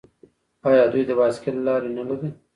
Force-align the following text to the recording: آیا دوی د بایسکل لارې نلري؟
آیا 0.69 0.83
دوی 0.91 1.03
د 1.07 1.11
بایسکل 1.19 1.55
لارې 1.67 1.89
نلري؟ 1.97 2.29